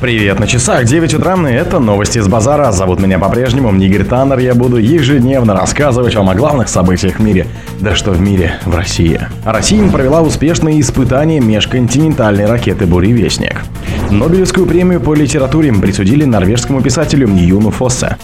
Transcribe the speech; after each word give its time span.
Привет 0.00 0.38
на 0.38 0.46
часах, 0.46 0.84
9 0.84 1.14
утра, 1.14 1.36
и 1.48 1.54
это 1.54 1.78
новости 1.78 2.18
с 2.18 2.28
базара. 2.28 2.70
Зовут 2.70 3.00
меня 3.00 3.18
по-прежнему 3.18 3.74
Игорь 3.74 4.04
Таннер, 4.04 4.38
я 4.38 4.54
буду 4.54 4.76
ежедневно 4.76 5.54
рассказывать 5.54 6.14
вам 6.14 6.28
о 6.28 6.34
главных 6.34 6.68
событиях 6.68 7.16
в 7.16 7.22
мире. 7.22 7.46
Да 7.80 7.94
что 7.94 8.10
в 8.10 8.20
мире, 8.20 8.60
в 8.66 8.76
России. 8.76 9.18
Россия 9.42 9.88
провела 9.90 10.20
успешные 10.20 10.82
испытания 10.82 11.40
межконтинентальной 11.40 12.44
ракеты 12.44 12.84
«Буревестник». 12.84 13.62
Нобелевскую 14.10 14.66
премию 14.66 15.00
по 15.00 15.14
литературе 15.14 15.72
присудили 15.72 16.24
норвежскому 16.24 16.82
писателю 16.82 17.28
Юну 17.34 17.70
Фоссе. 17.70 18.18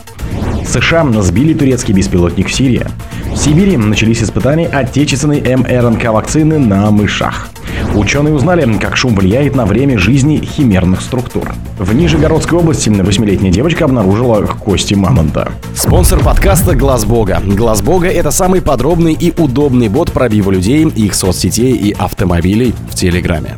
США 0.67 1.07
сбили 1.23 1.55
турецкий 1.55 1.95
беспилотник 1.95 2.49
в 2.49 2.53
Сирии. 2.53 2.87
В 3.33 3.37
Сибири 3.37 3.79
начались 3.79 4.23
испытания 4.23 4.69
отечественной 4.69 5.41
МРНК 5.41 6.05
вакцины 6.13 6.59
на 6.59 6.91
мышах. 6.91 7.52
Ученые 7.95 8.35
узнали, 8.35 8.79
как 8.79 8.97
шум 8.97 9.15
влияет 9.15 9.55
на 9.55 9.67
время 9.67 9.99
жизни 9.99 10.39
химерных 10.39 11.01
структур. 11.01 11.53
В 11.79 11.95
Нижегородской 11.95 12.59
области 12.59 12.89
восьмилетняя 12.89 13.53
девочка 13.53 13.85
обнаружила 13.85 14.41
кости 14.43 14.95
мамонта. 14.95 15.53
Спонсор 15.75 16.21
подкаста 16.21 16.75
«Глаз 16.75 17.05
Бога». 17.05 17.41
«Глаз 17.45 17.83
Бога»— 17.83 18.07
это 18.09 18.31
самый 18.31 18.63
подробный 18.63 19.13
и 19.13 19.33
удобный 19.37 19.89
бот 19.89 20.13
пробива 20.13 20.51
людей, 20.51 20.87
их 20.87 21.15
соцсетей 21.15 21.73
и 21.73 21.93
автомобилей 21.93 22.75
в 22.91 22.95
Телеграме. 22.95 23.57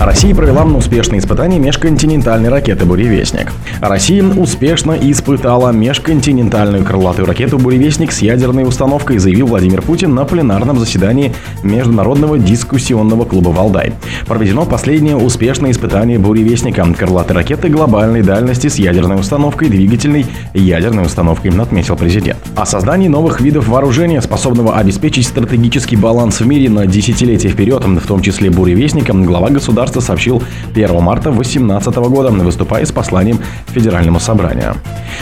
Россия 0.00 0.34
провела 0.34 0.64
успешные 0.64 1.20
испытания 1.20 1.58
межконтинентальной 1.58 2.48
ракеты 2.48 2.84
«Буревестник». 2.84 3.52
Россия 3.80 4.22
успешно 4.24 4.92
испытала 4.92 5.70
межконтинентальную 5.70 6.84
крылатую 6.84 7.26
ракету 7.26 7.58
«Буревестник» 7.58 8.12
с 8.12 8.20
ядерной 8.20 8.66
установкой, 8.66 9.18
заявил 9.18 9.46
Владимир 9.46 9.82
Путин 9.82 10.14
на 10.14 10.24
пленарном 10.24 10.78
заседании 10.78 11.34
Международного 11.62 12.38
дискуссионного 12.38 13.24
клуба 13.24 13.50
«Валдай». 13.50 13.94
Проведено 14.26 14.64
последнее 14.64 15.16
успешное 15.16 15.70
испытание 15.70 16.18
«Буревестника»— 16.18 16.86
крылатой 16.98 17.36
ракеты 17.36 17.68
глобальной 17.68 18.22
дальности 18.22 18.68
с 18.68 18.76
ядерной 18.76 19.20
установкой, 19.20 19.68
двигательной 19.68 20.26
ядерной 20.52 21.04
установкой, 21.04 21.52
отметил 21.58 21.96
президент. 21.96 22.38
О 22.54 22.66
создании 22.66 23.08
новых 23.08 23.40
видов 23.40 23.68
вооружения, 23.68 24.20
способного 24.20 24.76
обеспечить 24.76 25.26
стратегический 25.26 25.96
баланс 25.96 26.40
в 26.40 26.46
мире 26.46 26.68
на 26.68 26.86
десятилетия 26.86 27.48
вперед, 27.48 27.84
в 27.84 28.06
том 28.06 28.20
числе 28.20 28.50
«Буревестника», 28.50 29.12
глава 29.12 29.48
государства 29.48 29.75
государства 29.76 30.00
сообщил 30.00 30.42
1 30.74 31.02
марта 31.02 31.30
2018 31.30 31.96
года, 31.96 32.30
выступая 32.30 32.86
с 32.86 32.92
посланием 32.92 33.38
Федеральному 33.66 34.18
собранию. 34.18 34.74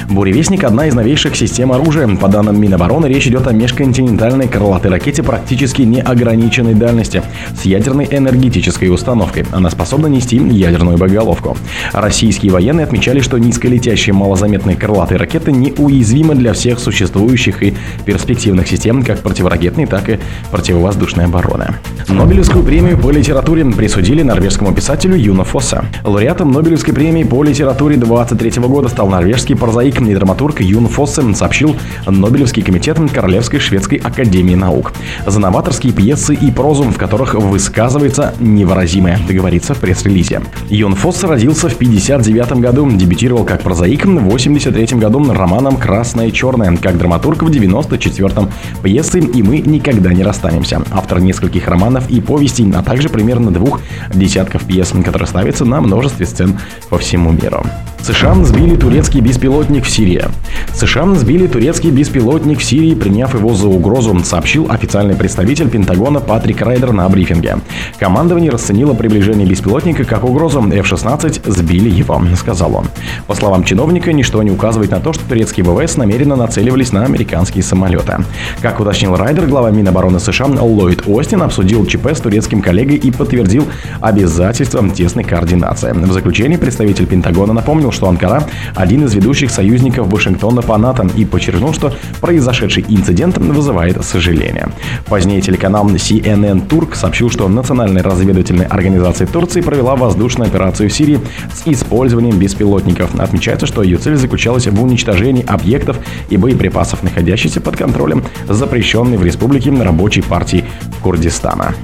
Буревестник– 0.08 0.62
одна 0.64 0.86
из 0.86 0.94
новейших 0.94 1.34
систем 1.34 1.72
оружия. 1.72 2.06
По 2.16 2.28
данным 2.28 2.60
Минобороны, 2.60 3.06
речь 3.06 3.26
идет 3.26 3.48
о 3.48 3.52
межконтинентальной 3.52 4.46
крылатой 4.46 4.92
ракете 4.92 5.24
практически 5.24 5.82
неограниченной 5.82 6.74
дальности 6.74 7.22
с 7.60 7.64
ядерной 7.64 8.06
энергетической 8.08 8.86
установкой. 8.86 9.44
Она 9.50 9.70
способна 9.70 10.06
нести 10.06 10.36
ядерную 10.36 10.98
боеголовку. 10.98 11.56
Российские 11.92 12.52
военные 12.52 12.84
отмечали, 12.84 13.20
что 13.20 13.38
низколетящие 13.38 14.14
малозаметные 14.14 14.76
крылатые 14.76 15.18
ракеты 15.18 15.50
неуязвимы 15.50 16.36
для 16.36 16.52
всех 16.52 16.78
существующих 16.78 17.62
и 17.62 17.74
перспективных 18.04 18.68
систем, 18.68 19.02
как 19.02 19.18
противоракетной, 19.20 19.86
так 19.86 20.08
и 20.08 20.20
противовоздушной 20.52 21.24
обороны. 21.24 21.74
Нобелевскую 22.08 22.64
премию 22.64 22.98
по 22.98 23.10
литературе 23.10 23.64
присудили 23.64 24.22
норвежскому 24.34 24.74
писателю 24.74 25.16
Юна 25.16 25.44
Фосса. 25.44 25.84
Лауреатом 26.02 26.50
Нобелевской 26.50 26.92
премии 26.92 27.22
по 27.22 27.44
литературе 27.44 27.96
23 27.96 28.62
года 28.62 28.88
стал 28.88 29.08
норвежский 29.08 29.54
прозаик 29.54 30.00
и 30.00 30.12
драматург 30.12 30.60
Юн 30.60 30.88
Фоссе, 30.88 31.22
сообщил 31.34 31.76
Нобелевский 32.04 32.64
комитет 32.64 32.98
Королевской 33.12 33.60
шведской 33.60 33.98
академии 33.98 34.56
наук. 34.56 34.92
За 35.24 35.38
новаторские 35.38 35.92
пьесы 35.92 36.34
и 36.34 36.50
прозу, 36.50 36.82
в 36.82 36.96
которых 36.96 37.34
высказывается 37.34 38.34
невыразимое, 38.40 39.20
говорится 39.28 39.72
в 39.72 39.78
пресс-релизе. 39.78 40.42
Юн 40.68 40.96
Фоссе 40.96 41.28
родился 41.28 41.68
в 41.68 41.76
59 41.76 42.54
году, 42.54 42.90
дебютировал 42.90 43.44
как 43.44 43.62
прозаик 43.62 44.04
в 44.04 44.18
83 44.18 44.98
году 44.98 45.32
романом 45.32 45.76
«Красное 45.76 46.26
и 46.26 46.32
черное», 46.32 46.76
как 46.76 46.98
драматург 46.98 47.44
в 47.44 47.50
94-м 47.50 48.50
пьесы 48.82 49.20
«И 49.20 49.44
мы 49.44 49.60
никогда 49.60 50.12
не 50.12 50.24
расстанемся». 50.24 50.82
Автор 50.90 51.20
нескольких 51.20 51.68
романов 51.68 52.10
и 52.10 52.20
повестей, 52.20 52.68
а 52.74 52.82
также 52.82 53.08
примерно 53.08 53.52
двух 53.52 53.80
десятков 54.24 54.66
пьес, 54.66 54.92
которые 55.04 55.28
ставятся 55.28 55.64
на 55.64 55.80
множестве 55.80 56.26
сцен 56.26 56.58
по 56.88 56.98
всему 56.98 57.30
миру. 57.32 57.64
США 58.04 58.34
сбили 58.44 58.76
турецкий 58.76 59.20
беспилотник 59.20 59.86
в 59.86 59.90
Сирии. 59.90 60.26
США 60.74 61.06
сбили 61.14 61.46
турецкий 61.46 61.90
беспилотник 61.90 62.58
в 62.58 62.62
Сирии, 62.62 62.94
приняв 62.94 63.32
его 63.32 63.54
за 63.54 63.66
угрозу, 63.66 64.22
сообщил 64.22 64.66
официальный 64.68 65.14
представитель 65.16 65.70
Пентагона 65.70 66.20
Патрик 66.20 66.60
Райдер 66.60 66.92
на 66.92 67.08
брифинге. 67.08 67.60
Командование 67.98 68.50
расценило 68.50 68.92
приближение 68.92 69.48
беспилотника 69.48 70.04
как 70.04 70.24
угрозу. 70.24 70.60
F-16 70.60 71.50
сбили 71.50 71.88
его, 71.88 72.20
сказал 72.38 72.76
он. 72.76 72.88
По 73.26 73.34
словам 73.34 73.64
чиновника, 73.64 74.12
ничто 74.12 74.42
не 74.42 74.50
указывает 74.50 74.90
на 74.90 75.00
то, 75.00 75.14
что 75.14 75.26
турецкие 75.26 75.64
ВВС 75.64 75.96
намеренно 75.96 76.36
нацеливались 76.36 76.92
на 76.92 77.06
американские 77.06 77.62
самолеты. 77.64 78.18
Как 78.60 78.80
уточнил 78.80 79.16
Райдер, 79.16 79.46
глава 79.46 79.70
Минобороны 79.70 80.20
США 80.20 80.44
Ллойд 80.44 81.04
Остин 81.06 81.40
обсудил 81.40 81.86
ЧП 81.86 82.08
с 82.08 82.20
турецким 82.20 82.60
коллегой 82.60 82.96
и 82.96 83.10
подтвердил 83.10 83.66
обязательство 84.02 84.86
тесной 84.90 85.24
координации. 85.24 85.92
В 85.92 86.12
заключении 86.12 86.58
представитель 86.58 87.06
Пентагона 87.06 87.54
напомнил, 87.54 87.93
что 87.94 88.08
Анкара– 88.08 88.44
один 88.74 89.04
из 89.04 89.14
ведущих 89.14 89.50
союзников 89.50 90.12
Вашингтона 90.12 90.60
по 90.60 90.76
НАТО 90.76 91.08
и 91.16 91.24
подчеркнул, 91.24 91.72
что 91.72 91.94
произошедший 92.20 92.84
инцидент 92.88 93.38
вызывает 93.38 94.04
сожаление. 94.04 94.68
Позднее 95.06 95.40
телеканал 95.40 95.86
CNN 95.86 96.66
Турк 96.66 96.94
сообщил, 96.94 97.30
что 97.30 97.48
Национальная 97.48 98.02
разведывательная 98.02 98.66
организация 98.66 99.26
Турции 99.26 99.60
провела 99.60 99.96
воздушную 99.96 100.48
операцию 100.48 100.90
в 100.90 100.92
Сирии 100.92 101.20
с 101.52 101.66
использованием 101.66 102.38
беспилотников. 102.38 103.14
Отмечается, 103.18 103.66
что 103.66 103.82
ее 103.82 103.96
цель 103.96 104.16
заключалась 104.16 104.66
в 104.66 104.82
уничтожении 104.82 105.44
объектов 105.46 105.98
и 106.28 106.36
боеприпасов, 106.36 107.02
находящихся 107.02 107.60
под 107.60 107.76
контролем 107.76 108.24
запрещенной 108.48 109.16
в 109.16 109.24
республике 109.24 109.70
рабочей 109.70 110.22
партии 110.22 110.64
Курдистана. 111.02 111.74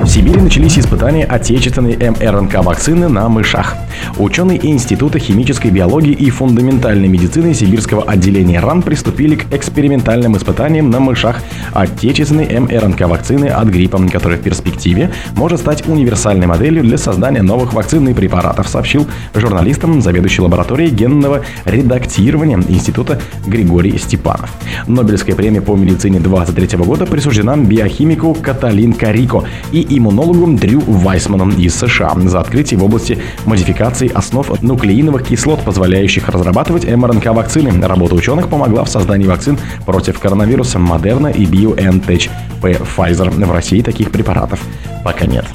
В 0.00 0.08
Сибири 0.08 0.40
начались 0.40 0.78
испытания 0.78 1.24
отечественной 1.24 1.94
МРНК-вакцины 1.94 3.08
на 3.08 3.28
мышах. 3.28 3.76
Ученые 4.18 4.64
Института 4.66 5.18
химической 5.20 5.70
биологии 5.70 6.12
и 6.12 6.30
фундаментальной 6.30 7.06
медицины 7.06 7.54
Сибирского 7.54 8.02
отделения 8.02 8.58
РАН 8.58 8.82
приступили 8.82 9.36
к 9.36 9.52
экспериментальным 9.52 10.36
испытаниям 10.36 10.90
на 10.90 10.98
мышах 10.98 11.40
отечественной 11.72 12.46
МРНК-вакцины 12.46 13.46
от 13.46 13.68
гриппа, 13.68 14.04
которая 14.08 14.38
в 14.38 14.42
перспективе 14.42 15.12
может 15.36 15.60
стать 15.60 15.86
универсальной 15.88 16.48
моделью 16.48 16.82
для 16.82 16.98
создания 16.98 17.42
новых 17.42 17.72
вакцин 17.72 18.08
и 18.08 18.14
препаратов, 18.14 18.68
сообщил 18.68 19.06
журналистам 19.34 20.02
заведующий 20.02 20.42
лабораторией 20.42 20.90
генного 20.90 21.42
редактирования 21.64 22.56
Института 22.68 23.20
Григорий 23.46 23.96
Степанов. 23.98 24.50
Нобелевская 24.88 25.36
премия 25.36 25.62
по 25.62 25.76
медицине 25.76 26.18
2023 26.18 26.78
года 26.84 27.06
присуждена 27.06 27.56
биохимику 27.56 28.34
Каталин 28.34 28.92
Карико 28.92 29.44
и 29.72 29.83
иммунологу 29.88 30.46
Дрю 30.56 30.80
Вайсману 30.80 31.50
из 31.50 31.74
США 31.74 32.14
за 32.24 32.40
открытие 32.40 32.78
в 32.78 32.84
области 32.84 33.18
модификации 33.46 34.10
основ 34.12 34.62
нуклеиновых 34.62 35.26
кислот, 35.26 35.62
позволяющих 35.64 36.28
разрабатывать 36.28 36.84
МРНК-вакцины. 36.84 37.80
Работа 37.86 38.14
ученых 38.14 38.48
помогла 38.48 38.84
в 38.84 38.88
создании 38.88 39.26
вакцин 39.26 39.58
против 39.86 40.18
коронавируса 40.18 40.78
Модерна 40.78 41.28
и 41.28 41.44
BioNTech 41.44 42.30
Pfizer. 42.60 43.44
В 43.44 43.52
России 43.52 43.82
таких 43.82 44.10
препаратов 44.10 44.60
пока 45.04 45.26
нет. 45.26 45.46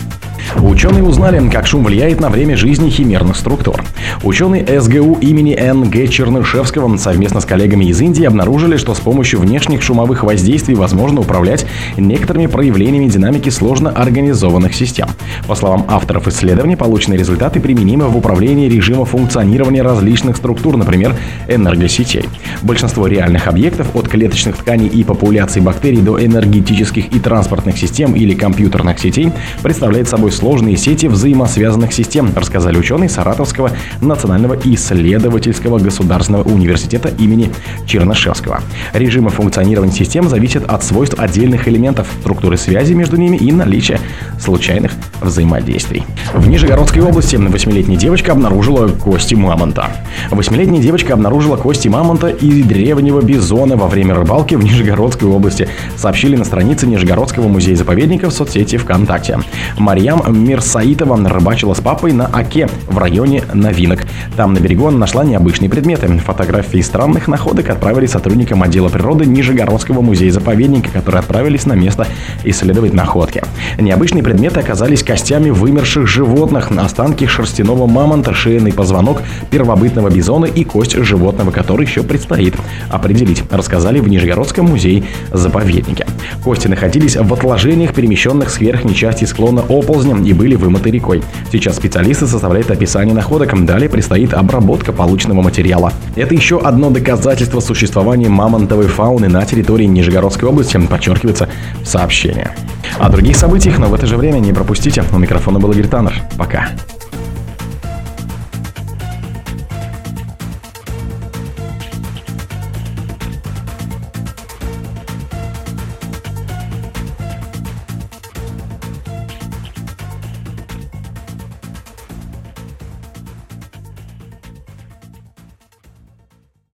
Ученые 0.58 1.04
узнали, 1.04 1.48
как 1.50 1.68
шум 1.68 1.84
влияет 1.84 2.20
на 2.20 2.30
время 2.30 2.58
жизни 2.58 2.90
химерных 2.90 3.36
структур. 3.36 3.84
Ученые 4.24 4.82
СГУ 4.82 5.18
имени 5.22 5.56
Н.Г. 5.56 6.08
Чернышевского 6.08 6.98
совместно 6.98 7.40
с 7.40 7.46
коллегами 7.46 7.86
из 7.86 8.02
Индии 8.02 8.26
обнаружили, 8.26 8.78
что 8.78 8.94
с 8.94 9.00
помощью 9.00 9.40
внешних 9.40 9.82
шумовых 9.82 10.24
воздействий 10.24 10.76
возможно 10.76 11.22
управлять 11.22 11.66
некоторыми 11.98 12.48
проявлениями 12.48 13.08
динамики 13.08 13.50
сложно 13.50 13.90
организованных 13.90 14.74
систем. 14.76 15.10
По 15.48 15.56
словам 15.56 15.86
авторов 15.88 16.28
исследования, 16.28 16.78
полученные 16.78 17.20
результаты 17.20 17.60
применимы 17.60 18.08
в 18.08 18.18
управлении 18.18 18.70
режима 18.70 19.06
функционирования 19.06 19.82
различных 19.82 20.38
структур, 20.38 20.78
например, 20.78 21.16
энергосетей. 21.48 22.26
Большинство 22.62 23.08
реальных 23.08 23.48
объектов 23.48 23.96
от 23.96 24.08
клеточных 24.08 24.58
тканей 24.58 24.88
и 24.88 25.04
популяций 25.04 25.62
бактерий 25.62 26.02
до 26.02 26.24
энергетических 26.24 27.14
и 27.14 27.20
транспортных 27.20 27.78
систем 27.78 28.14
или 28.14 28.34
компьютерных 28.34 29.00
сетей 29.00 29.32
представляет 29.62 30.08
собой 30.08 30.29
сложные 30.32 30.78
сети 30.78 31.08
взаимосвязанных 31.08 31.94
систем, 31.94 32.32
рассказали 32.36 32.78
ученые 32.78 33.10
Саратовского 33.10 33.72
национального 34.02 34.58
исследовательского 34.64 35.80
государственного 35.80 36.44
университета 36.44 37.10
имени 37.10 37.52
Чернышевского. 37.86 38.62
Режимы 38.94 39.30
функционирования 39.30 39.94
систем 39.94 40.28
зависят 40.30 40.66
от 40.70 40.84
свойств 40.84 41.20
отдельных 41.20 41.68
элементов, 41.68 42.08
структуры 42.22 42.58
связи 42.58 42.94
между 42.94 43.18
ними 43.18 43.38
и 43.38 43.52
наличия 43.52 44.00
случайных 44.40 44.92
взаимодействий. 45.22 46.04
В 46.34 46.48
Нижегородской 46.48 47.02
области 47.02 47.36
восьмилетняя 47.36 48.00
девочка 48.00 48.32
обнаружила 48.32 48.88
кости 48.88 49.36
мамонта. 49.36 49.92
Восьмилетняя 50.32 50.82
девочка 50.82 51.14
обнаружила 51.14 51.58
кости 51.58 51.88
мамонта 51.88 52.28
и 52.28 52.64
древнего 52.64 53.22
бизона 53.22 53.76
во 53.76 53.88
время 53.88 54.16
рыбалки 54.16 54.56
в 54.56 54.64
Нижегородской 54.64 55.28
области, 55.28 55.68
сообщили 55.98 56.36
на 56.36 56.46
странице 56.46 56.88
Нижегородского 56.88 57.48
музея-заповедника 57.48 58.30
в 58.30 58.34
соцсети 58.34 58.78
ВКонтакте. 58.78 59.40
Марьям 59.78 60.19
Рустам 60.20 60.44
Мирсаитова 60.44 61.30
рыбачила 61.30 61.74
с 61.74 61.82
папой 61.82 62.12
на 62.14 62.26
Оке 62.28 62.68
в 62.88 62.98
районе 62.98 63.44
Новинок. 63.54 64.06
Там 64.36 64.54
на 64.54 64.60
берегу 64.60 64.88
она 64.88 64.98
нашла 64.98 65.24
необычные 65.24 65.70
предметы. 65.70 66.08
Фотографии 66.08 66.82
странных 66.82 67.28
находок 67.28 67.70
отправили 67.70 68.06
сотрудникам 68.06 68.64
отдела 68.64 68.90
природы 68.90 69.26
Нижегородского 69.26 70.02
музея-заповедника, 70.02 70.90
которые 70.92 71.20
отправились 71.20 71.66
на 71.66 71.74
место 71.74 72.08
исследовать 72.44 72.94
находки. 72.94 73.44
Необычные 73.78 74.24
предметы 74.24 74.60
оказались 74.60 75.04
костями 75.04 75.50
вымерших 75.50 76.08
животных, 76.08 76.70
останки 76.78 77.26
шерстяного 77.26 77.88
мамонта, 77.88 78.34
шейный 78.34 78.74
позвонок 78.74 79.22
первобытного 79.52 80.10
бизона 80.10 80.46
и 80.46 80.64
кость 80.64 80.96
животного, 80.96 81.52
который 81.52 81.86
еще 81.86 82.04
предстоит 82.04 82.56
определить, 82.90 83.44
рассказали 83.52 84.00
в 84.00 84.08
Нижегородском 84.08 84.66
музее-заповеднике. 84.66 86.06
Кости 86.44 86.68
находились 86.68 87.16
в 87.16 87.34
отложениях, 87.34 87.94
перемещенных 87.94 88.50
с 88.50 88.60
верхней 88.60 88.96
части 88.96 89.26
склона 89.26 89.62
оползня 89.62 90.09
и 90.18 90.34
были 90.34 90.56
вымыты 90.56 90.92
рекой. 90.92 91.24
Сейчас 91.52 91.78
специалисты 91.78 92.28
составляют 92.28 92.72
описание 92.72 93.14
находок, 93.14 93.66
далее 93.66 93.90
предстоит 93.90 94.34
обработка 94.34 94.92
полученного 94.92 95.42
материала. 95.42 95.94
Это 96.16 96.34
еще 96.34 96.60
одно 96.60 96.90
доказательство 96.90 97.60
существования 97.60 98.30
мамонтовой 98.30 98.88
фауны 98.88 99.28
на 99.30 99.46
территории 99.46 99.86
Нижегородской 99.86 100.50
области, 100.50 100.78
подчеркивается 100.78 101.50
в 101.82 101.88
сообщении. 101.88 102.50
О 102.98 103.10
других 103.10 103.36
событиях, 103.36 103.78
но 103.80 103.88
в 103.88 103.94
это 103.94 104.06
же 104.06 104.18
время 104.18 104.40
не 104.40 104.54
пропустите. 104.54 105.04
У 105.12 105.18
микрофона 105.18 105.60
был 105.60 105.72
Игорь 105.72 105.88
Таннер. 105.88 106.14
Пока. 106.38 106.70